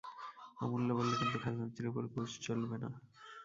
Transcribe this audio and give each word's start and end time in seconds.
অমূল্য 0.59 0.89
বললে, 0.99 1.15
কিন্তু 1.17 1.37
খাজাঞ্চির 1.43 1.89
উপর 1.91 2.03
ঘুষ 2.13 2.31
চলবে 2.45 2.77
না। 2.83 2.89